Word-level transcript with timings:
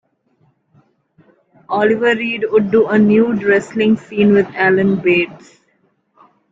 Oliver 1.69 2.15
Reed 2.17 2.45
would 2.49 2.71
do 2.71 2.87
a 2.87 2.97
nude 2.97 3.43
wrestling 3.43 3.97
scene 3.97 4.33
with 4.33 4.47
Alan 4.55 4.95
Bates. 4.95 5.61